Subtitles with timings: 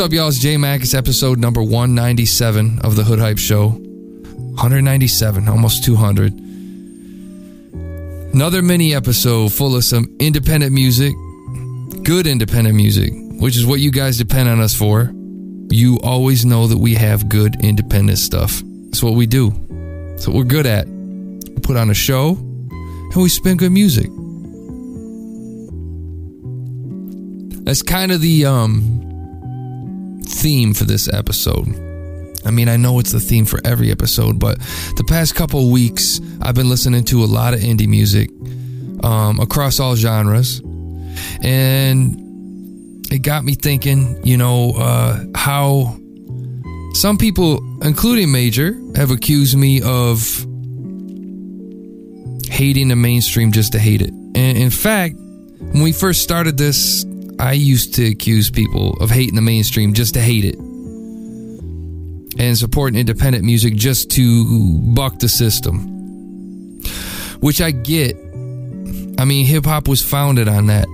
[0.00, 0.28] What's up, y'all?
[0.28, 0.80] It's J Mac.
[0.80, 3.68] It's episode number 197 of the Hood Hype Show.
[3.68, 6.32] 197, almost 200.
[8.32, 11.12] Another mini episode full of some independent music,
[12.02, 13.12] good independent music,
[13.42, 15.12] which is what you guys depend on us for.
[15.68, 18.62] You always know that we have good independent stuff.
[18.86, 19.50] That's what we do.
[20.12, 20.88] That's what we're good at.
[20.88, 24.06] We put on a show and we spin good music.
[27.66, 29.09] That's kind of the um,
[30.40, 31.68] theme for this episode.
[32.44, 34.58] I mean, I know it's the theme for every episode, but
[34.96, 38.30] the past couple weeks, I've been listening to a lot of indie music
[39.04, 40.60] um, across all genres.
[41.42, 45.98] And it got me thinking, you know, uh, how
[46.94, 50.22] some people, including Major, have accused me of
[52.50, 54.10] hating the mainstream just to hate it.
[54.10, 57.04] And in fact, when we first started this,
[57.40, 60.58] I used to accuse people of hating the mainstream just to hate it
[62.38, 65.78] and supporting independent music just to buck the system.
[67.40, 68.14] Which I get.
[69.18, 70.86] I mean, hip hop was founded on that.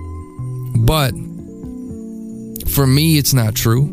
[0.77, 1.11] But
[2.69, 3.83] for me, it's not true.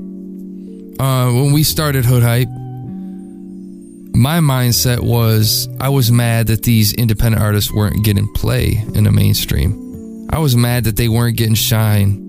[1.00, 2.48] Uh, when we started Hood Hype,
[4.14, 9.10] my mindset was I was mad that these independent artists weren't getting play in the
[9.10, 10.28] mainstream.
[10.30, 12.23] I was mad that they weren't getting shine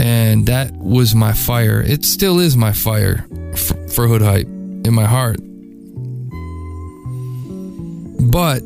[0.00, 1.82] and that was my fire.
[1.82, 5.36] It still is my fire for, for Hood Hype in my heart.
[8.30, 8.62] But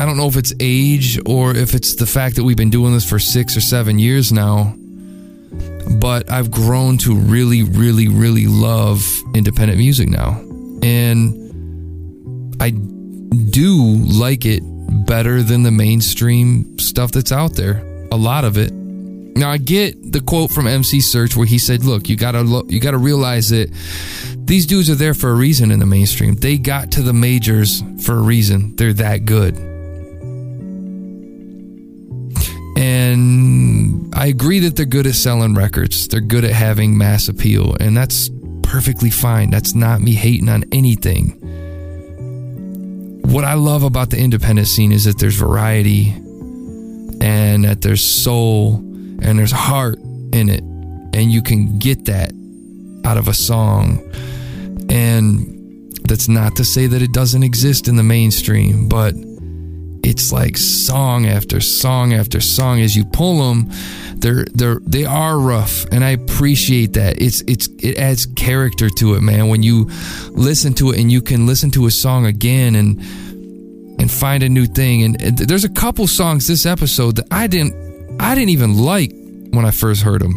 [0.00, 2.94] I don't know if it's age or if it's the fact that we've been doing
[2.94, 4.74] this for six or seven years now.
[6.00, 10.40] But I've grown to really, really, really love independent music now.
[10.82, 14.62] And I do like it
[15.06, 17.84] better than the mainstream stuff that's out there.
[18.10, 18.72] A lot of it.
[19.36, 22.66] Now I get the quote from MC Serch where he said, "Look, you gotta lo-
[22.68, 23.70] you gotta realize that
[24.44, 26.36] these dudes are there for a reason in the mainstream.
[26.36, 28.74] They got to the majors for a reason.
[28.76, 29.56] They're that good."
[32.76, 36.06] And I agree that they're good at selling records.
[36.06, 38.30] They're good at having mass appeal, and that's
[38.62, 39.50] perfectly fine.
[39.50, 41.36] That's not me hating on anything.
[43.22, 46.14] What I love about the independent scene is that there's variety
[47.20, 48.82] and that there's soul
[49.22, 49.98] and there's heart
[50.32, 50.62] in it
[51.14, 52.32] and you can get that
[53.04, 53.98] out of a song.
[54.90, 55.50] And
[56.04, 59.14] that's not to say that it doesn't exist in the mainstream but
[60.02, 62.80] it's like song after song after song.
[62.80, 63.70] As you pull them
[64.16, 67.20] they're they're they are rough and i appreciate that.
[67.20, 69.48] It's it's it adds character to it man.
[69.48, 69.88] When you
[70.30, 73.00] listen to it and you can listen to a song again and
[74.00, 75.04] and find a new thing.
[75.04, 77.83] And, and there's a couple songs this episode that i didn't
[78.20, 79.12] I didn't even like
[79.50, 80.34] when I first heard them.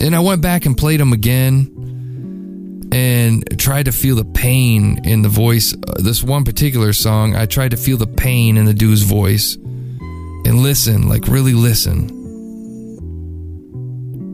[0.00, 1.70] And I went back and played them again
[2.92, 5.74] and tried to feel the pain in the voice.
[5.74, 9.56] Uh, this one particular song, I tried to feel the pain in the dude's voice
[9.56, 12.10] and listen, like really listen.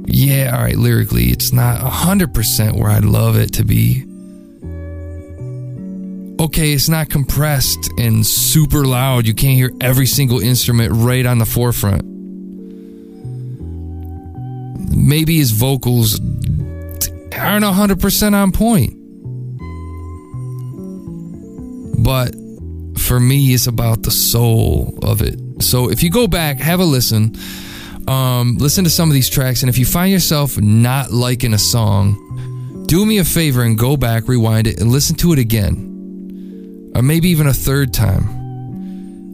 [0.07, 4.05] Yeah, all right, lyrically, it's not 100% where I'd love it to be.
[6.41, 9.27] Okay, it's not compressed and super loud.
[9.27, 12.03] You can't hear every single instrument right on the forefront.
[14.91, 16.19] Maybe his vocals
[17.37, 18.97] aren't 100% on point.
[22.03, 22.35] But
[22.99, 25.39] for me, it's about the soul of it.
[25.63, 27.37] So if you go back, have a listen,
[28.09, 31.59] um, listen to some of these tracks, and if you find yourself not liking a
[31.59, 35.90] song, do me a favor and go back, rewind it, and listen to it again.
[36.95, 38.29] Or maybe even a third time.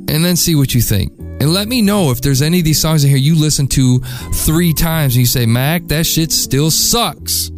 [0.08, 1.12] And then see what you think.
[1.18, 3.98] And let me know if there's any of these songs in here you listen to
[4.32, 7.50] three times and you say, Mac, that shit still sucks.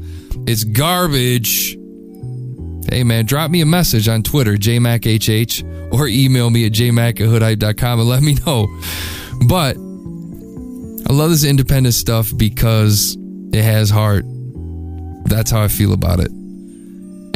[0.47, 1.77] It's garbage.
[2.91, 7.29] Hey man, drop me a message on Twitter, JMacHH, or email me at jmac at
[7.29, 8.67] hoodhype.com and let me know.
[9.47, 13.17] But I love this independent stuff because
[13.53, 14.25] it has heart.
[15.27, 16.31] That's how I feel about it.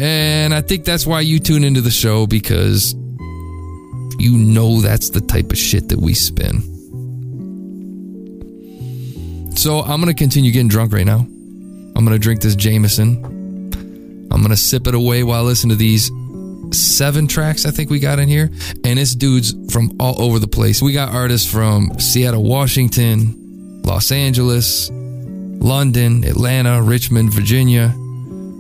[0.03, 2.93] And I think that's why you tune into the show because
[4.19, 6.61] you know that's the type of shit that we spin.
[9.57, 11.21] So I'm going to continue getting drunk right now.
[11.21, 13.23] I'm going to drink this Jameson.
[14.33, 16.11] I'm going to sip it away while I listen to these
[16.73, 18.51] seven tracks I think we got in here.
[18.85, 20.83] And it's dudes from all over the place.
[20.83, 27.95] We got artists from Seattle, Washington, Los Angeles, London, Atlanta, Richmond, Virginia,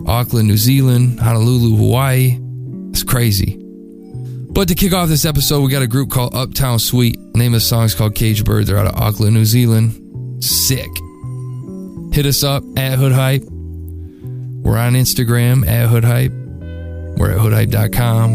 [0.07, 2.39] Auckland, New Zealand, Honolulu, Hawaii.
[2.91, 3.59] It's crazy.
[4.53, 6.77] But to kick off this episode, we got a group called Uptown.
[6.77, 8.67] The name of the song is called Cage Bird.
[8.67, 10.45] They're out of Auckland, New Zealand.
[10.45, 10.91] Sick.
[12.13, 13.45] hit us up at Hood Hype.
[13.45, 16.33] We're on Instagram at Hood Hype.
[17.17, 18.33] We're at hoodhype.com.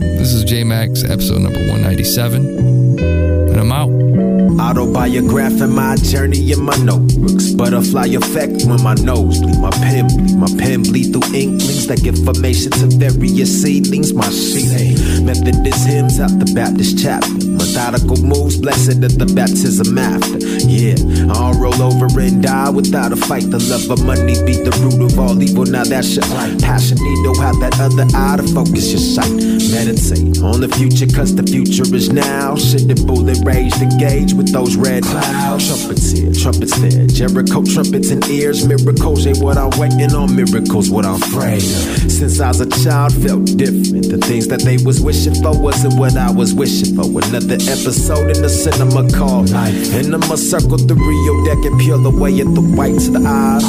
[0.00, 2.98] This is J Max, episode number 197.
[2.98, 4.29] And I'm out.
[4.58, 7.50] Autobiographing my journey in my notebooks.
[7.50, 9.58] Butterfly effect when my nose bleed.
[9.58, 10.36] My pen bleed.
[10.36, 14.12] My pen bleed through inklings that give formation to various seedlings.
[14.12, 14.70] My sheet
[15.22, 17.28] Methodist hymns out the Baptist chapter.
[17.46, 20.38] Methodical moves, blessed at the baptism after.
[20.66, 20.96] Yeah,
[21.36, 23.50] I'll roll over and die without a fight.
[23.50, 25.64] The love of money be the root of all evil.
[25.64, 26.24] Now that's your
[26.58, 26.96] passion.
[26.96, 29.30] Need to have that other eye to focus your sight.
[29.70, 32.56] Meditate on the future, cause the future is now.
[32.56, 35.68] Shit the bullet raged, engage with those red clouds.
[35.68, 37.06] Trumpets here, trumpets there.
[37.06, 38.66] Jericho trumpets and ears.
[38.66, 40.34] Miracles ain't what I'm waiting on.
[40.34, 41.60] Miracles what I'm of.
[41.60, 44.08] Since I was a child, felt different.
[44.08, 47.04] The things that they was wishing for wasn't what I was wishing for.
[47.04, 49.76] Another episode in the cinema called life.
[49.92, 53.64] And I'ma circle the Rio deck and peel away at the whites of the eyes.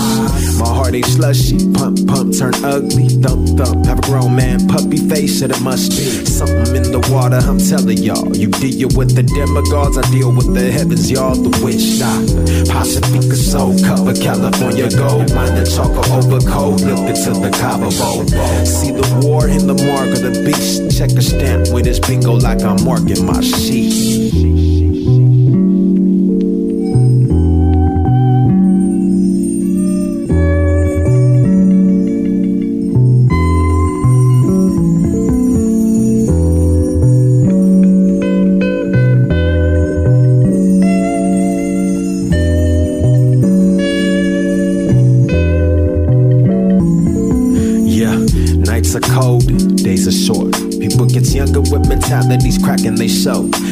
[0.58, 1.60] My heart ain't slushy.
[1.74, 3.10] Pump, pump, turn ugly.
[3.10, 3.86] Thump, thump.
[3.88, 7.44] Have a grown man puppy face, and it must be something in the water.
[7.44, 8.32] I'm telling y'all.
[8.36, 11.34] You deal with the demigods, I deal with the heavens, y'all.
[11.34, 12.44] The witch doctor.
[12.70, 15.34] Pacifica soul cover, California gold.
[15.34, 16.82] Mind the chocolate over cold.
[16.82, 17.90] Look into the Cabo.
[18.66, 20.98] See the war in the mark of the beast.
[20.98, 24.51] Check the stamp with his bingo like I'm marking my sheet.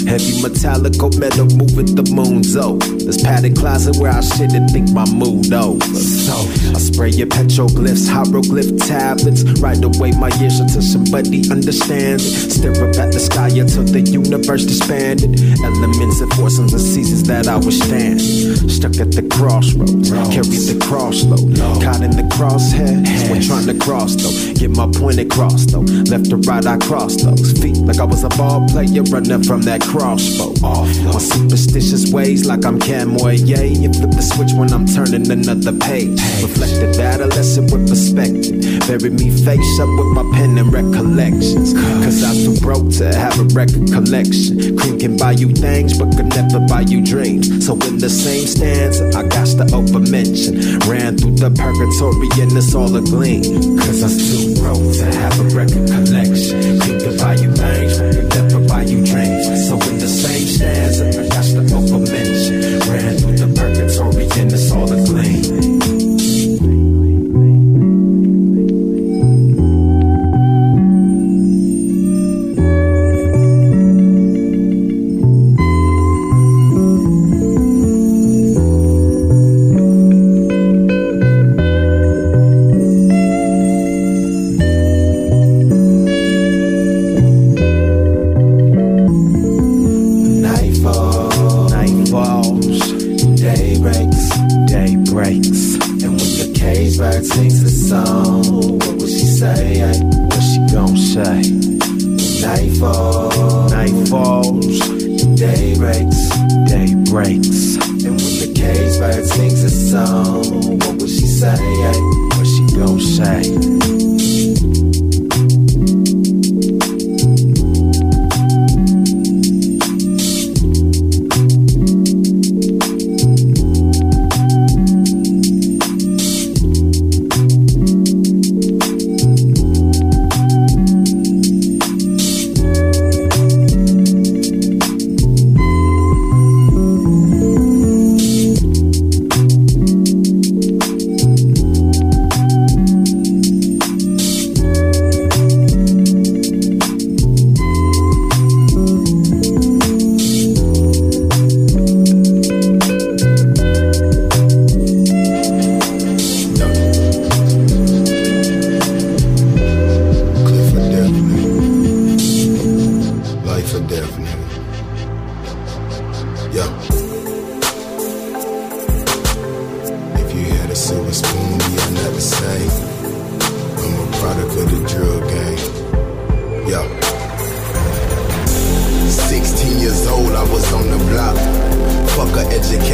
[0.07, 2.85] Heavy metallico oh, metal moving the moon's over.
[2.97, 5.81] This padded closet where I sit and think my mood over.
[5.99, 6.33] So
[6.73, 9.43] I spray your petroglyphs, hieroglyph tablets.
[9.59, 12.51] Right away my ears until somebody understands it.
[12.51, 15.39] Stare up at the sky until the universe disbanded.
[15.61, 18.69] Elements and forces and seasons that I was standing.
[18.69, 21.57] Stuck at the crossroads, carry the crossload.
[21.83, 24.38] Caught in the crosshair, we're trying to cross though.
[24.59, 25.87] Get my point across though.
[26.11, 29.61] Left to right, I cross those feet like I was a ball player running from
[29.61, 30.51] that crossbow.
[30.67, 33.39] Off my superstitious ways, like I'm Cam Moye.
[33.39, 36.19] You flip the switch when I'm turning another page.
[36.43, 37.31] Reflected that a
[37.71, 38.59] with perspective.
[38.83, 41.71] Bury me face up with my pen and recollections.
[42.03, 44.75] Cause I'm too broke to have a record collection.
[44.75, 47.47] Cream can buy you things, but could never buy you dreams.
[47.65, 50.83] So in the same stanza, I got to over mention.
[50.83, 53.79] Ran through the purgatory and it's all a gleam.
[53.79, 56.79] Cause I'm too broke to have a record collection.
[56.79, 59.67] Cream can buy you things, but never buy you dreams.
[59.67, 60.58] So in the same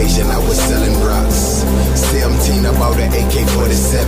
[0.06, 1.66] Asian, I was selling rocks.
[2.14, 4.06] 17, I bought an AK 47.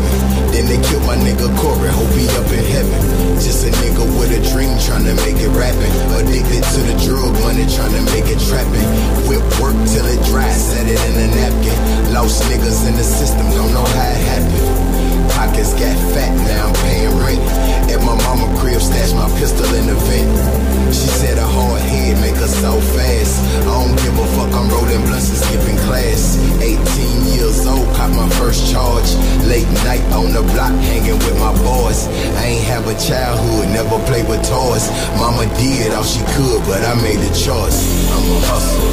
[0.54, 1.90] Then they killed my nigga Corbin.
[1.90, 2.98] hope he up in heaven.
[3.42, 5.90] Just a nigga with a dream trying to make it rapping.
[6.14, 8.88] Addicted to the drug money trying to make it trapping.
[9.26, 11.78] Whip work till it dry, set it in a napkin.
[12.14, 15.34] Lost niggas in the system, don't know how it happened.
[15.34, 17.42] Pockets got fat, now I'm paying rent.
[17.90, 20.67] At my mama crib, stash my pistol in the vent.
[20.88, 23.44] She said a hard head make her so fast.
[23.62, 26.40] I don't give a fuck, I'm rolling blunts and skipping class.
[26.62, 29.10] 18 years old, caught my first charge.
[29.46, 32.08] Late night on the block, hanging with my boys.
[32.40, 34.88] I ain't have a childhood, never played with toys.
[35.20, 37.80] Mama did all she could, but I made the choice.
[38.12, 38.92] I'm a hustler,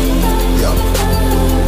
[0.60, 1.63] yeah.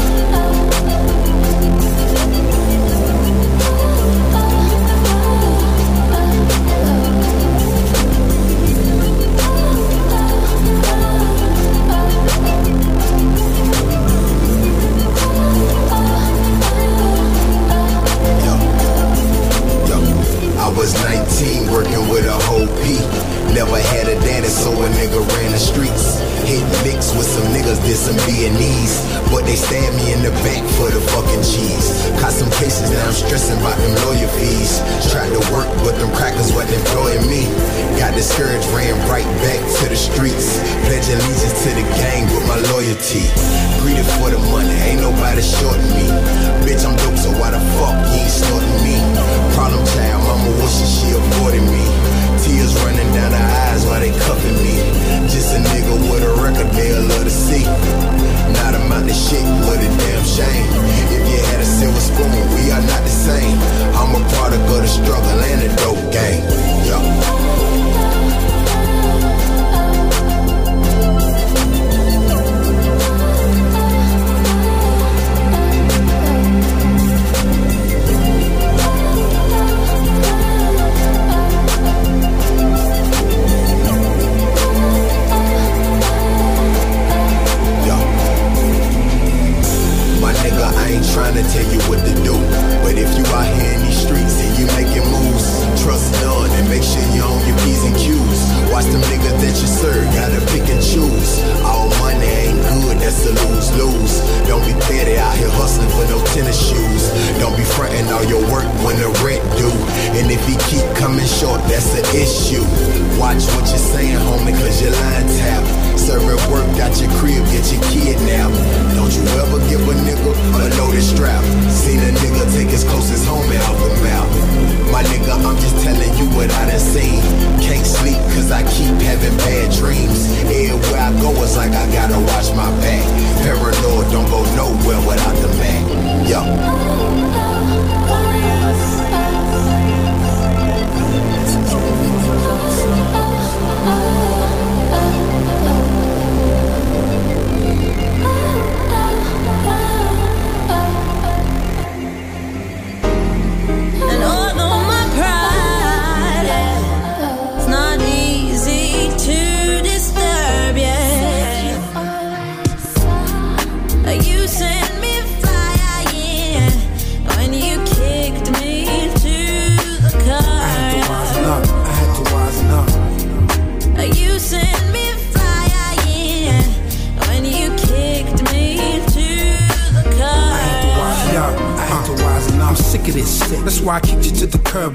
[136.36, 136.85] Yo.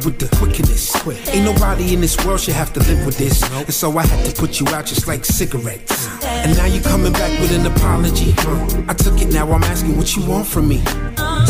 [0.06, 0.96] With the quickness.
[1.30, 3.42] Ain't nobody in this world should have to live with this.
[3.52, 6.08] And so I had to put you out just like cigarettes.
[6.24, 8.34] And now you're coming back with an apology.
[8.88, 10.78] I took it, now I'm asking what you want from me.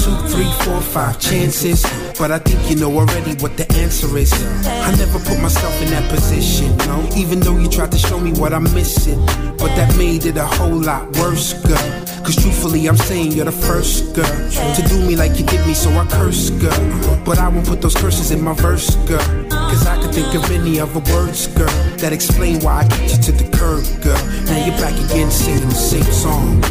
[0.03, 1.83] Two, three, four, five chances.
[2.17, 4.33] But I think you know already what the answer is.
[4.65, 7.07] I never put myself in that position, no.
[7.15, 9.19] Even though you tried to show me what I'm missing.
[9.57, 12.10] But that made it a whole lot worse, girl.
[12.31, 15.73] Cause truthfully, I'm saying you're the first girl to do me like you did me,
[15.73, 17.21] so I curse, girl.
[17.25, 19.19] But I won't put those curses in my verse, girl.
[19.49, 23.23] Cause I can think of any other words, girl, that explain why I kicked you
[23.23, 24.15] to the curb, girl.
[24.45, 26.61] Now you're back again singing the same song.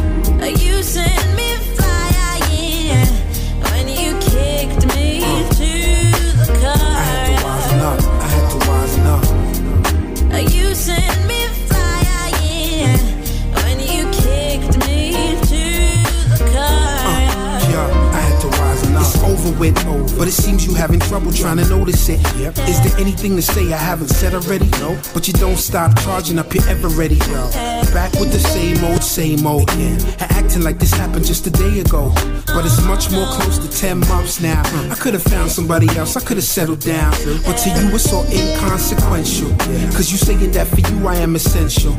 [19.59, 20.17] With, over.
[20.17, 22.19] but it seems you having trouble trying to notice it.
[22.67, 24.69] Is there anything to say I haven't said already?
[24.79, 24.99] No.
[25.13, 27.19] But you don't stop charging up your ever ready.
[27.19, 29.69] Back with the same old, same old.
[29.75, 30.30] Yeah.
[30.41, 32.11] Acting like this happened just a day ago.
[32.47, 34.63] But it's much more close to 10 months now.
[34.89, 37.11] I could have found somebody else, I could have settled down.
[37.45, 39.49] But to you, it's all inconsequential.
[39.95, 41.93] Cause you saying that for you, I am essential.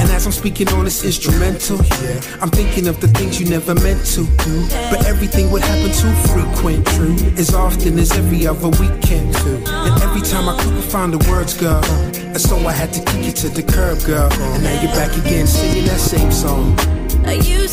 [0.00, 1.78] And as I'm speaking on this instrumental,
[2.40, 4.66] I'm thinking of the things you never meant to do.
[4.90, 7.14] But everything would happen too frequent, true.
[7.36, 9.62] As often as every other weekend, too.
[9.66, 11.84] And every time I couldn't find the words, girl.
[12.16, 14.32] And so I had to kick you to the curb, girl.
[14.32, 16.74] And now you're back again singing that same song.
[17.26, 17.66] Are you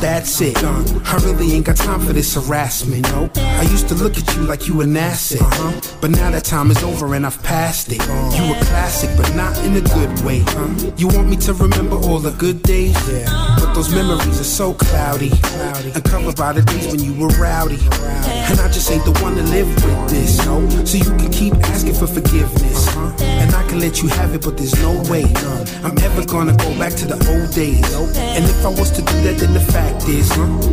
[0.00, 0.56] that's it.
[0.64, 3.02] I really ain't got time for this harassment.
[3.12, 5.98] No, I used to look at you like you an asset, uh-huh.
[6.00, 8.00] but now that time is over and I've passed it.
[8.00, 8.44] Uh-huh.
[8.44, 10.40] You a classic, but not in a good way.
[10.40, 10.90] Uh-huh.
[10.96, 13.56] You want me to remember all the good days, Yeah.
[13.60, 15.92] but those memories are so cloudy, Cloudy.
[15.94, 17.78] and covered by the days when you were rowdy.
[18.50, 20.66] And I just ain't the one to live with this, no.
[20.84, 23.24] So you can keep asking for forgiveness, uh-huh.
[23.24, 25.24] and I can let you have it, but there's no way
[25.84, 27.80] I'm ever gonna go back to the old days.
[27.92, 28.04] No?
[28.20, 30.30] And if I was to do that, then the fact is,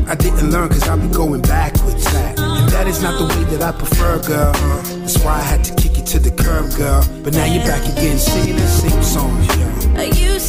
[0.07, 2.05] I didn't learn cause I'll be going backwards.
[2.13, 4.53] And that is not the way that I prefer, girl.
[4.99, 7.03] That's why I had to kick it to the curb, girl.
[7.23, 10.03] But now you're back again, singing the same songs, yeah.
[10.03, 10.39] You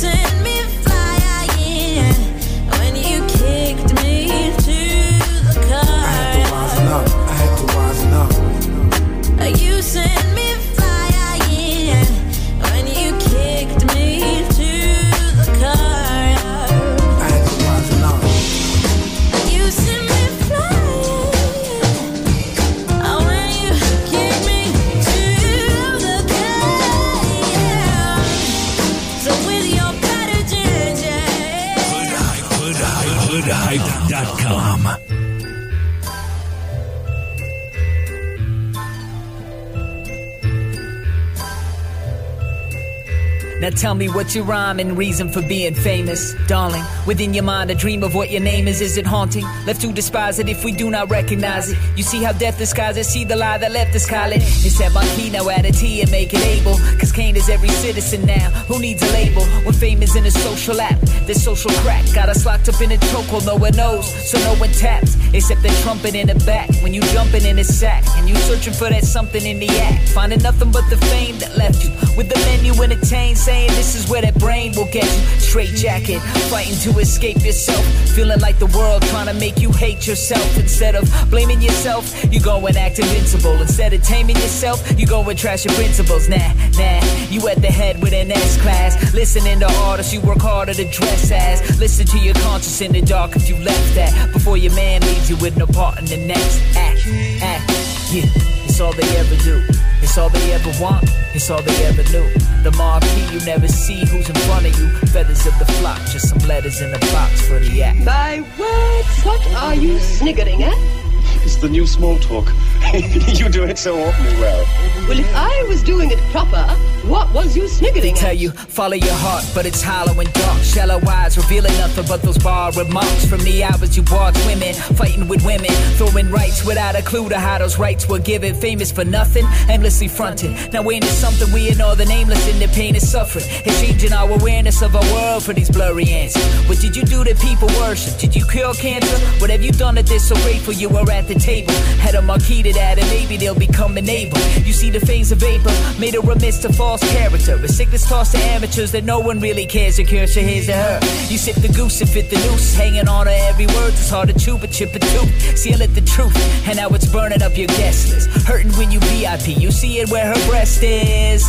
[43.60, 46.84] Now tell me what's your rhyme and reason for being famous, darling.
[47.06, 48.80] Within your mind, a dream of what your name is.
[48.80, 49.44] Is it haunting?
[49.66, 51.78] Left to despise it if we do not recognize it.
[51.96, 54.42] You see how death disguises, see the lie that left us scarlet.
[54.42, 56.76] It's at my key now, add a T and make it able.
[57.00, 58.50] Cause Kane is every citizen now.
[58.68, 61.00] Who needs a label when fame is in a social app?
[61.26, 64.54] This social crack got us locked up in a chokehold, no one knows, so no
[64.60, 65.16] one taps.
[65.34, 68.04] Except the trumpet in the back when you jumping in a sack.
[68.16, 70.08] And you searching for that something in the act.
[70.10, 71.90] Finding nothing but the fame that left you.
[72.16, 75.22] With the menu entertained, saying this is where that brain will get you.
[75.40, 77.84] Straight jacket, fighting to escape yourself.
[78.14, 80.58] Feeling like the world trying to make you hate yourself.
[80.58, 83.60] Instead of blaming yourself, you go and act invincible.
[83.60, 86.28] Instead of taming yourself, you go and trash your principles.
[86.28, 89.14] Nah, nah, you at the head with an S class.
[89.14, 91.78] Listening to artists you work harder to dress as.
[91.78, 94.32] Listen to your conscience in the dark if you left that.
[94.32, 97.00] Before your man leaves you with no part in the next act.
[97.42, 97.70] Act,
[98.12, 98.28] yeah,
[98.64, 99.62] it's all they ever do.
[100.02, 101.04] It's all they ever want,
[101.34, 102.28] it's all they ever knew.
[102.62, 104.88] The marquee, you never see who's in front of you.
[105.08, 107.98] Feathers of the flock, just some letters in a box for the act.
[108.00, 110.97] My word, what are you sniggering at?
[111.44, 112.46] It's the new small talk.
[112.92, 114.64] you do it so awfully well.
[115.08, 116.62] Well, if I was doing it proper,
[117.06, 118.38] what was you They sniggering tell at?
[118.38, 120.62] you, follow your heart, but it's hollow and dark.
[120.62, 125.26] Shallow eyes revealing nothing but those bar remarks from the hours you watch women fighting
[125.28, 128.54] with women, throwing rights without a clue to how those rights were given.
[128.54, 130.52] Famous for nothing, aimlessly fronting.
[130.72, 133.44] Now ain't it something we ignore the nameless in the pain and suffering?
[133.48, 136.44] It's changing our awareness of our world for these blurry answers.
[136.68, 138.18] What did you do that people worship?
[138.18, 139.18] Did you cure cancer?
[139.40, 141.72] What have you done that they're so grateful you were at the table?
[142.00, 144.42] Had a marquee to that, and maybe they'll become enabled.
[144.64, 147.54] You see the phase of vapor, made a remiss to false character.
[147.54, 150.72] A sickness tossed to amateurs that no one really cares or cares your here's to
[150.72, 151.00] her.
[151.28, 153.92] You sip the goose and fit the noose, hanging on to every word.
[153.92, 155.58] It's hard to chew, but chip a tooth.
[155.58, 156.34] Seal it the truth,
[156.66, 158.28] and now it's burning up your guest list.
[158.48, 161.46] Hurting when you VIP, you see it where her breast is.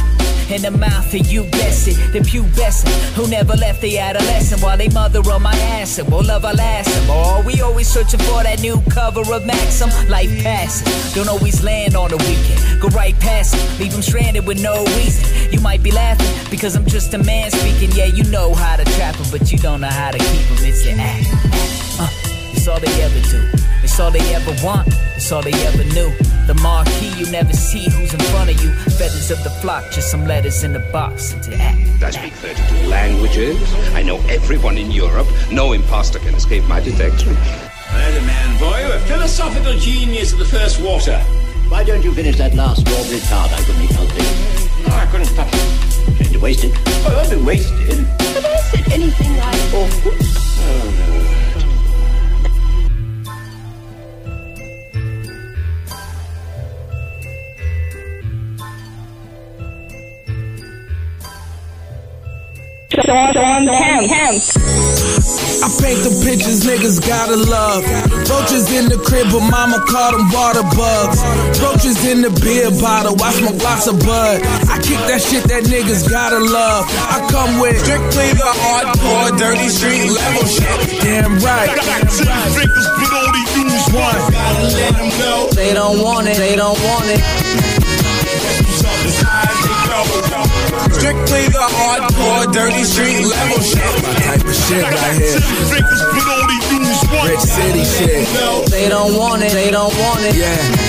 [0.49, 1.95] In the mouth, and you guess it.
[2.11, 5.97] The pubescent who never left the adolescent while they mother on my ass.
[5.97, 6.89] And will love our last.
[7.09, 9.89] Or we always searching for that new cover of Maxim.
[10.09, 12.81] Life passes, don't always land on the weekend.
[12.81, 15.53] Go right past it, leave them stranded with no reason.
[15.53, 17.91] You might be laughing because I'm just a man speaking.
[17.93, 20.65] Yeah, you know how to trap 'em, but you don't know how to keep 'em.
[20.65, 21.78] It's the act.
[22.69, 23.49] It's all they ever do.
[23.81, 24.87] It's all they ever want.
[25.15, 26.13] It's all they ever knew.
[26.45, 28.69] The marquee, you never see who's in front of you.
[28.93, 31.33] Feathers of the flock, just some letters in the box.
[31.33, 32.03] It's an act.
[32.03, 33.57] I speak 32 languages.
[33.95, 35.25] I know everyone in Europe.
[35.51, 37.33] No imposter can escape my detection.
[37.33, 41.17] There's a man, boy, a philosophical genius of the first water.
[41.69, 44.87] Why don't you finish that last strawberry tart I couldn't help it?
[44.87, 46.23] No, I couldn't touch it.
[46.23, 46.73] Shame to waste it.
[46.85, 47.97] Oh, don't be wasted.
[47.97, 50.11] Have I said anything like oh, awful?
[50.13, 51.28] Oh, no.
[65.63, 67.83] I paint the pictures niggas gotta love.
[68.27, 71.23] Roaches in the crib, but mama called them water bugs.
[71.63, 74.43] Roaches in the beer bottle, I smoke lots of bud.
[74.67, 76.85] I kick that shit that niggas gotta love.
[77.07, 80.99] I come with Strictly the hardcore, dirty street level shit.
[80.99, 81.71] damn right.
[81.71, 84.19] Got two fingers, but only use one.
[84.31, 85.47] Gotta let them know.
[85.55, 87.23] They don't want it, they don't want it.
[90.91, 91.45] Something's high as they go.
[91.45, 94.03] Strictly the hardcore, dirty street level shit.
[94.03, 95.39] My type of shit right here.
[95.39, 98.71] Two fingers, but only use Rich City shit.
[98.71, 100.35] They don't want it, they don't want it.
[100.35, 100.88] Yeah.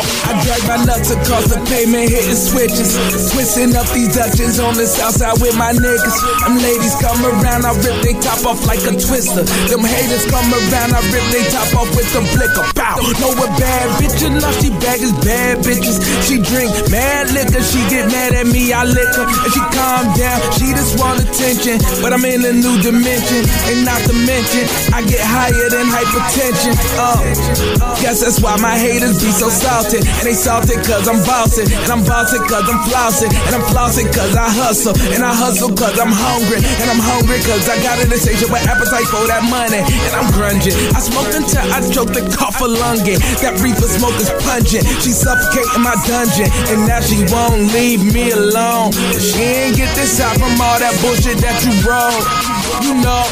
[0.00, 2.96] I drag my nuts across the pavement, hitting switches.
[3.32, 6.16] Twisting up these Dutches on the south side with my niggas.
[6.44, 9.44] Them ladies come around, I rip they top off like a twister.
[9.72, 12.64] Them haters come around, I rip they top off with the flicker.
[12.76, 13.00] Pow!
[13.20, 15.96] Know a bad bitch enough, she bag is bad bitches.
[16.28, 19.24] She drink mad liquor, she get mad at me, I lick her.
[19.24, 21.80] And she calm down, she just want attention.
[22.04, 26.76] But I'm in a new dimension, and not to mention, I get higher than hypertension.
[27.00, 27.16] Uh,
[28.00, 29.48] guess that's why my haters be so
[29.82, 29.98] salty.
[30.18, 31.66] And they salty cause I'm bossing.
[31.66, 33.30] And I'm bossing cause I'm flossing.
[33.46, 34.94] And I'm flossing cause I hustle.
[35.14, 36.62] And I hustle cause I'm hungry.
[36.82, 39.82] And I'm hungry cause I got an insatiable appetite for that money.
[39.82, 40.74] And I'm grunging.
[40.94, 43.18] I smoke until I choke the cough a lunging.
[43.42, 44.86] That reefer smoke is pungent.
[45.02, 46.48] She suffocating my dungeon.
[46.70, 48.92] And now she won't leave me alone.
[49.18, 52.52] She ain't get this out from all that bullshit that you wrote.
[52.82, 53.22] You know,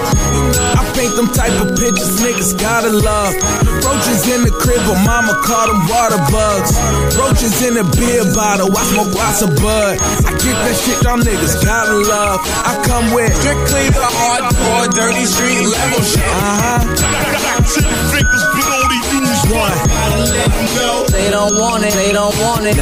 [0.79, 3.35] I paint them type of pictures niggas gotta love.
[3.83, 6.73] Roaches in the crib, but mama call them water bugs.
[7.17, 9.95] Roaches in a beer bottle, I smoke lots of bud.
[10.01, 12.41] I get that shit y'all niggas gotta love.
[12.65, 16.25] I come with strictly the hardcore, dirty street level shit.
[16.25, 16.81] Uh huh.
[17.77, 19.77] Ten fingers, but only use one.
[21.13, 22.77] They don't want it, they don't want it.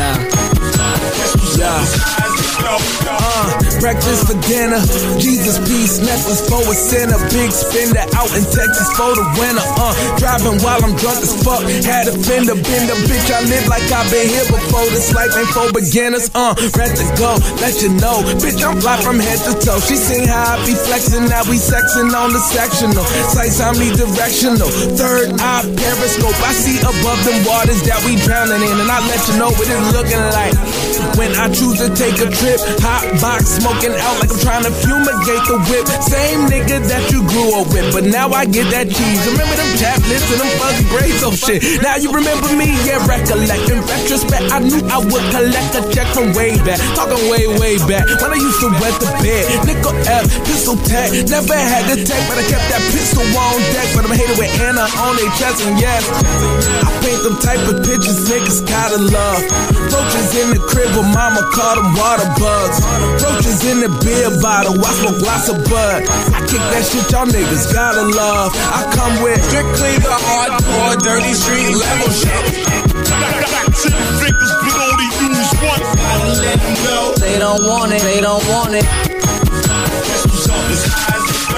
[1.58, 2.27] Yeah.
[2.68, 4.76] Uh, breakfast for dinner,
[5.16, 9.64] Jesus peace, necklace for a sinner, big spender out in Texas for the winter.
[9.80, 13.32] Uh, driving while I'm drunk as fuck, had a fender bender, bitch.
[13.32, 14.84] I live like I've been here before.
[14.92, 16.28] This life ain't for beginners.
[16.36, 18.60] Uh, ready to go, let you know, bitch.
[18.60, 19.80] I'm fly from head to toe.
[19.80, 23.04] She seen how I be flexing, now we sexing on the sectional.
[23.32, 24.68] Sights on me directional.
[24.92, 29.24] Third eye periscope, I see above them waters that we drowning in, and I let
[29.24, 30.52] you know what it's looking like
[31.16, 32.58] when I choose to take a trip.
[32.82, 35.86] Hot box smoking out like I'm trying to fumigate the whip.
[36.02, 39.20] Same nigga that you grew up with, but now I get that cheese.
[39.30, 41.62] Remember them chaplets and them fuzzy braids of shit.
[41.82, 43.70] Now you remember me, yeah, recollect.
[43.70, 46.82] In retrospect, I knew I would collect a check from way back.
[46.98, 48.08] Talking way, way back.
[48.18, 49.44] When I used to wet the bed.
[49.68, 51.14] Nickel F, pistol tag.
[51.28, 53.88] Never had the tech, but I kept that pistol on deck.
[53.94, 56.02] But I'm hated with Anna on their chest, and yes,
[56.82, 59.42] I paint them type of pictures niggas gotta love.
[59.92, 62.78] Roaches in the crib with mama call them water bugs.
[63.22, 66.06] Roaches in the beer bottle, I smoke lots of bud.
[66.34, 68.52] I kick that shit y'all niggas gotta love.
[68.54, 72.44] I come with strictly the hardcore, dirty street level shit.
[73.78, 75.82] Ten fingers, but only use one.
[77.20, 79.07] They don't want it, they don't want it.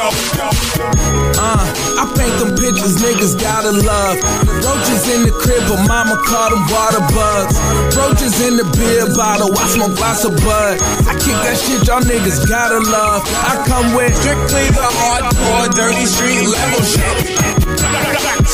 [0.01, 1.61] Uh,
[2.01, 4.17] I paint them pictures niggas gotta love.
[4.65, 7.61] Roaches in the crib, but mama call them water bugs.
[7.93, 10.81] Roaches in the beer bottle, I smoke lots of bud.
[11.05, 13.29] I kick that shit y'all niggas gotta love.
[13.45, 17.37] I come with strictly the hardcore, dirty street level shit.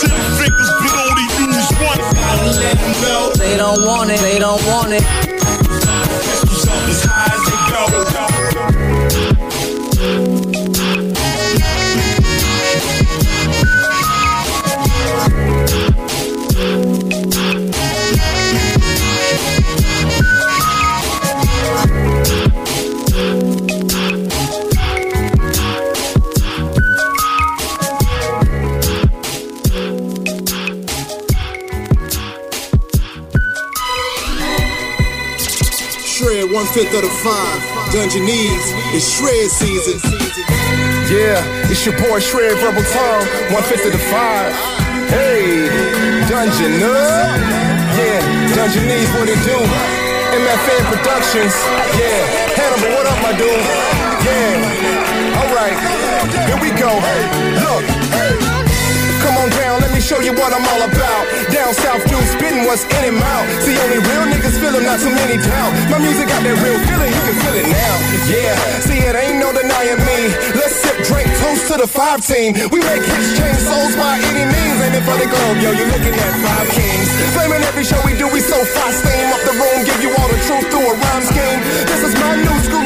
[0.03, 2.03] Ten fingers, but only use one.
[3.39, 5.26] They don't want it, they don't want it.
[36.77, 37.61] Fifth of the five.
[37.89, 39.97] Dungeonese, it's shred season.
[41.09, 41.41] Yeah,
[41.73, 44.53] it's your boy Shred Verbal Tongue, one fifth of the five.
[45.09, 45.73] Hey,
[46.29, 48.21] Dungeon Yeah,
[48.53, 49.57] Dungeonese, what it do?
[50.37, 51.57] MFN Productions.
[51.97, 53.57] Yeah, Hannibal, what up, my dude?
[54.29, 55.79] Yeah, alright,
[56.45, 56.91] here we go.
[56.93, 58.56] Hey, look.
[59.47, 61.23] On down, let me show you what I'm all about.
[61.55, 63.47] Down south, dudes spitting what's in and out.
[63.63, 65.71] See, only real niggas feel them, not too many doubt.
[65.87, 67.95] My music got that real feeling, you can feel it now.
[68.27, 70.35] Yeah, see, it ain't no denying me.
[70.59, 72.59] Let's sip, drink, toast to the five team.
[72.75, 74.83] We make hits change souls by any means.
[74.83, 77.07] Aiming for the globe, yo, you're looking at five kings.
[77.39, 80.27] Flaming every show we do, we so fast, steam up the room, give you all
[80.27, 81.61] the truth through a rhyme scheme.
[81.87, 82.16] This is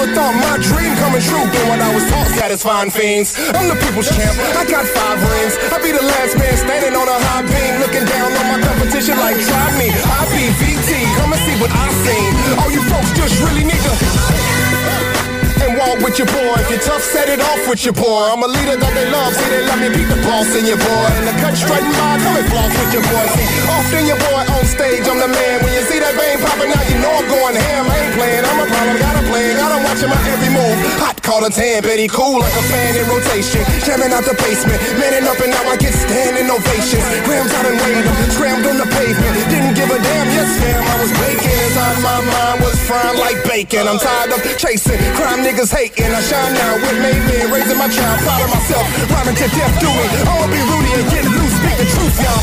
[0.06, 1.44] new thought, my dream coming true.
[1.50, 3.36] Doing what I was taught, satisfying fiends.
[3.52, 5.54] I'm the people's champ, I got five rings.
[5.72, 9.16] I be the last man standing on a high beam, looking down on my competition
[9.18, 9.88] like try me.
[9.92, 12.30] I be VT, come and see what I seen.
[12.60, 15.09] All you folks just really need to
[15.62, 16.54] and walk with your boy.
[16.62, 18.32] If you're tough, set it off with your boy.
[18.32, 19.32] I'm a leader that they love.
[19.34, 21.06] See, they love me, beat the boss in your boy.
[21.20, 23.24] And the cut straight by, come and floss with your boy.
[23.36, 25.56] See, often your boy on stage, I'm the man.
[25.62, 27.84] When you see that vein popping out, you know I'm going ham.
[27.88, 29.52] I ain't playing, I'm a problem, got a plan.
[29.56, 30.76] Got 'em watching my every move.
[31.04, 33.62] Hot call a tan, Betty cool like a fan in rotation.
[33.84, 37.04] Jamming out the basement, manning up and now I get standing ovations.
[37.26, 39.34] Grams out and 'em, scrammed on the pavement.
[39.52, 41.58] Didn't give a damn, yes fam, I was baking.
[41.66, 43.86] Inside my mind was frying like bacon.
[43.88, 46.04] I'm tired of chasing crime niggas hating.
[46.06, 48.86] I shine now with made men, raising my child, proud of myself.
[49.10, 50.10] Rhyming to death, doing.
[50.28, 52.42] All be Rudy and get loose, speak the truth, y'all.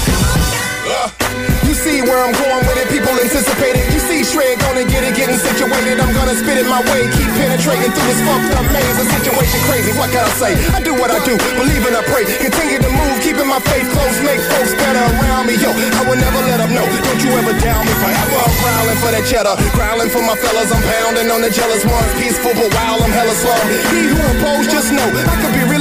[0.91, 1.46] Uh,
[1.77, 3.85] see where I'm going with it, people anticipate it.
[3.93, 6.01] You see Shred gonna get it, getting situated.
[6.01, 8.97] I'm gonna spit it my way, keep penetrating through this fucked up maze.
[8.97, 10.51] The situation crazy, what can I say?
[10.73, 12.25] I do what I do, believe and I pray.
[12.41, 15.55] Continue to move, keeping my faith close, make folks better around me.
[15.61, 16.81] Yo, I will never let up, no.
[16.81, 18.37] Don't you ever down me forever.
[18.41, 20.73] I'm growling for that cheddar, growling for my fellas.
[20.73, 23.61] I'm pounding on the jealous ones, peaceful but wild, I'm hella slow.
[23.93, 25.76] He who opposed, just know I could be lethal,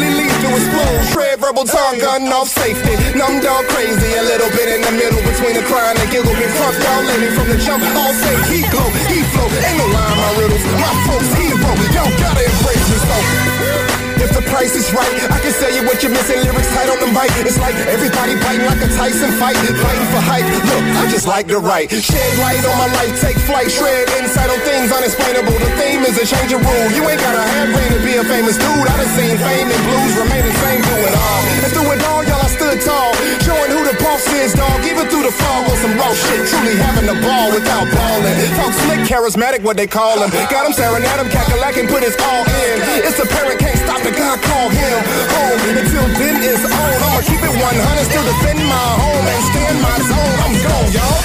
[0.57, 1.05] explode.
[1.13, 2.97] Shred verbal tongue, gun off safety.
[3.13, 6.33] Numb dog crazy, a little bit in the middle between the cry and the giggle.
[6.33, 7.85] Been crushed out lately from the jump.
[7.97, 9.49] All say he glow, he flow.
[9.49, 10.65] Ain't no lie, my riddles.
[10.81, 11.71] My folks hero.
[11.93, 13.96] Y'all gotta embrace me so.
[14.17, 16.41] If the price is right, I can sell you what you're missing.
[16.41, 17.31] Lyrics tight on the mic.
[17.45, 20.49] It's like everybody biting like a Tyson fight, fighting for hype.
[20.49, 21.93] Look, I just like to write.
[21.93, 25.53] Shed light on my life, take flight, shred insight on things unexplainable.
[25.53, 26.89] The theme is a change of rule.
[26.97, 28.89] You ain't gotta have brain to be a famous dude.
[28.89, 31.41] I done seen fame and blues remain the same through it all.
[31.61, 33.13] And through it all, y'all, I stood tall,
[33.45, 34.81] showing who the boss is, dog.
[34.89, 38.37] Even through the fall on some raw shit, truly having the ball without balling.
[38.57, 40.33] Talk slick, charismatic, what they call him.
[40.49, 42.77] Got him staring at him, cackalack and put his all in.
[43.05, 45.03] It's apparent, can't stop the guy, call him
[45.35, 45.59] home.
[45.75, 46.91] Until then, it's on.
[47.03, 50.37] I'ma keep it 100, still defend my home and stand my zone.
[50.47, 51.19] I'm gone, y'all.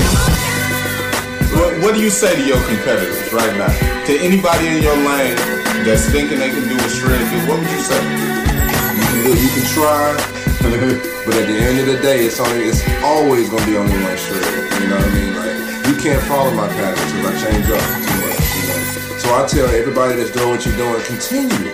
[1.54, 3.70] What, what do you say to your competitors right now?
[4.10, 5.38] To anybody in your lane
[5.86, 8.02] that's thinking they can do what Shred do, what would you say?
[8.02, 10.18] You can, do- you can try,
[11.26, 14.18] but at the end of the day, it's only it's always gonna be only one
[14.18, 14.42] shred.
[14.82, 15.34] You know what I mean?
[15.38, 15.54] Like
[15.86, 18.42] you can't follow my pattern because I change up too much.
[18.58, 18.82] You know?
[19.22, 21.70] So I tell everybody that's doing what you're doing, continue,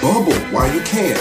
[0.00, 1.16] bubble while you can,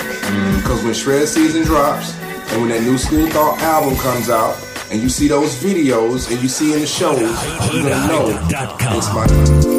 [0.57, 2.17] because when shred season drops
[2.51, 4.57] and when that new school thought album comes out.
[4.89, 7.19] And you see those videos and you see in the shows,
[7.73, 8.29] you're gonna know
[8.95, 9.76] it's my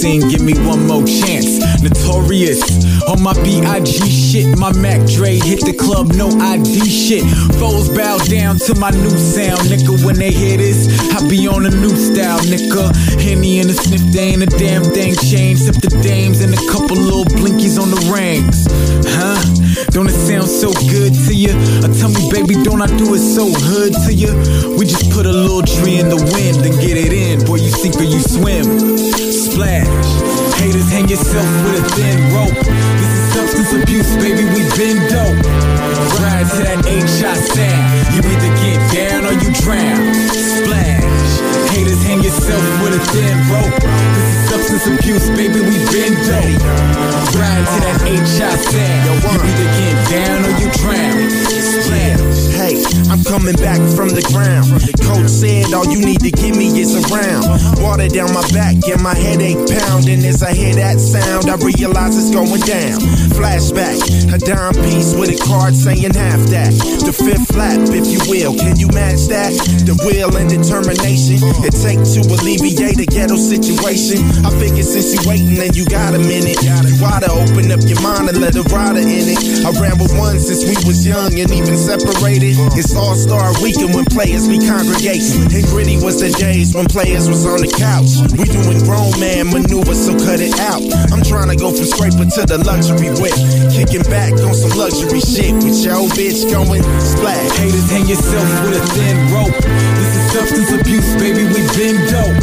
[0.00, 1.60] scene, give me one more chance.
[1.82, 2.64] Notorious
[3.04, 7.24] on my BIG shit, my Mac Dre hit the club, no ID shit.
[7.60, 9.92] Foes bow down to my new sound, nigga.
[10.04, 12.96] When they hear this, I be on a new style, nigga.
[13.20, 16.62] Henny and a sniff, they ain't a damn thing changed, except the dames and a
[16.72, 18.64] couple little blinkies on the rings.
[19.04, 19.36] Huh?
[19.92, 21.52] Don't it sound so good to you?
[21.84, 24.32] Uh, tell me, baby, don't I do it so hood to you?
[24.78, 27.44] We just put a little tree in the wind and get it in.
[27.44, 28.64] Boy, you sink or you swim.
[29.28, 29.59] Splash.
[31.10, 32.54] Yourself with a thin rope.
[32.54, 35.42] This is substance abuse, baby, we been dope.
[36.22, 38.14] Ride to that eight-shot sound.
[38.14, 40.06] You either get down or you drown.
[40.30, 41.32] Splash.
[41.74, 43.74] Haters, hang yourself with a thin rope.
[43.74, 46.62] This is substance abuse, baby, we been dope.
[47.34, 49.02] Ride to that eight-shot sound.
[49.10, 51.59] You either get down or you drown.
[53.10, 54.70] I'm coming back from the ground.
[55.02, 57.50] Coach said all you need to give me is a round.
[57.82, 60.22] Water down my back and my headache pounding.
[60.22, 63.02] As I hear that sound, I realize it's going down.
[63.34, 63.98] Flashback,
[64.30, 66.70] a dime piece with a card saying half that.
[67.02, 68.54] The fifth lap, if you will.
[68.54, 69.50] Can you match that?
[69.88, 74.22] The will and determination it take to alleviate a ghetto situation.
[74.46, 78.00] I figure since you waiting and you got a minute, you oughta open up your
[78.00, 79.40] mind and let a rider in it.
[79.66, 82.59] I ran with one since we was young and even separated.
[82.76, 85.48] It's all star weekend when players be congregating.
[85.52, 88.20] And gritty was the days when players was on the couch.
[88.36, 90.82] We doing grown man maneuvers, so cut it out.
[91.12, 93.36] I'm trying to go from scraper to the luxury whip.
[93.72, 97.50] Kicking back on some luxury shit with your bitch going splash.
[97.56, 99.56] Haters hang yourself with a thin rope.
[99.96, 102.38] This is substance abuse, baby, we been dope.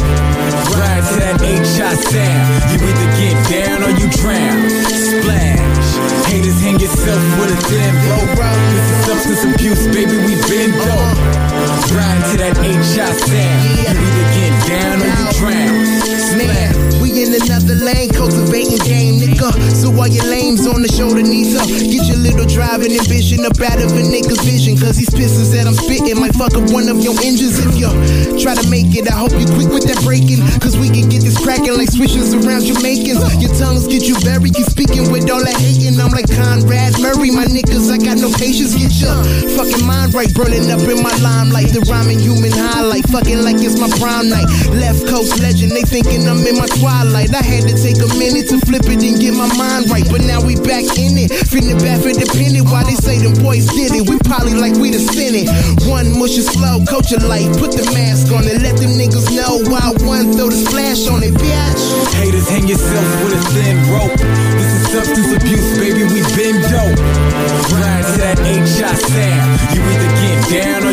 [0.74, 1.94] Rise to that H.I.
[1.94, 2.46] sound.
[2.70, 4.70] You either get down or you drown.
[4.88, 5.77] Splash
[6.38, 8.38] haters hang yourself with a damn rope.
[8.70, 11.18] This is substance abuse, baby, we been dope.
[11.88, 13.12] Drive to that H.I.
[13.12, 13.64] sound.
[13.64, 15.86] You either get down or you drown.
[16.18, 16.87] Slam
[17.18, 19.50] in another lane, cultivating game, nigga.
[19.74, 23.58] So while your lames on the shoulder knees up, get your little driving ambition up
[23.58, 24.78] out of a nigga's vision.
[24.78, 27.58] Cause these pistols that I'm spitting might fuck up one of your engines.
[27.58, 27.90] If you
[28.38, 30.38] try to make it, I hope you quick with that breaking.
[30.62, 33.18] Cause we can get this cracking like swishers around Jamaicans.
[33.42, 35.98] Your tongues get you buried, keep speaking with all that hating.
[35.98, 38.78] I'm like Conrad Murray, my niggas, I got no patience.
[38.78, 39.18] Get your
[39.58, 41.74] fucking mind right, burning up in my limelight.
[41.74, 44.46] The rhyming human highlight, fucking like it's my prime night.
[44.70, 47.07] Left coast legend, they thinking I'm in my twilight.
[47.14, 50.04] I had to take a minute to flip it and get my mind right.
[50.08, 52.60] But now we back in it, finna back for penny.
[52.60, 54.08] Why they say them boys did it?
[54.08, 55.48] We probably like we the Senate.
[55.88, 59.30] One mush is slow, coach a light, put the mask on and let them niggas
[59.32, 61.82] know why one throw the splash on it, bitch.
[62.18, 64.18] Haters, hang yourself with a thin rope.
[64.18, 66.04] This is substance abuse, baby.
[66.08, 66.98] We been dope.
[66.98, 68.04] To that
[68.96, 69.48] sound.
[69.74, 70.87] You either get down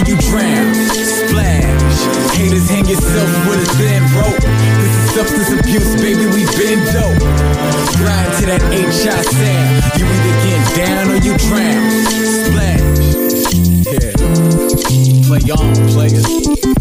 [8.46, 9.22] to that H.I.
[9.22, 10.00] sound.
[10.00, 12.06] You either get down or you drown.
[12.46, 13.16] Splash.
[13.86, 14.14] Yeah.
[15.28, 16.75] Play on, players.